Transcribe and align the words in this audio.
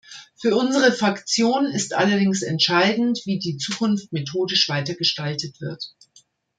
Für 0.35 0.55
unsere 0.55 0.91
Fraktion 0.91 1.67
ist 1.67 1.93
allerdings 1.93 2.41
entscheidend, 2.41 3.21
wie 3.25 3.37
die 3.37 3.57
Zukunft 3.57 4.11
methodisch 4.11 4.67
weiter 4.67 4.95
gestaltet 4.95 5.61
wird. 5.61 5.93